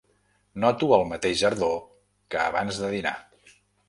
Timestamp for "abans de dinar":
2.45-3.13